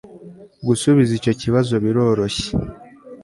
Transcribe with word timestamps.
gusubiza 0.67 1.11
icyo 1.19 1.33
kibazo 1.41 1.73
biroroshye 1.83 2.47